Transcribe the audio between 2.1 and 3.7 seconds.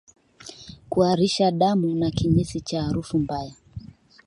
kinyesi cha harufu mbaya